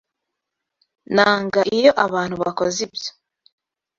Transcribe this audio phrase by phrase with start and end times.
[1.15, 3.09] Nanga iyo abantu bakoze ibyo.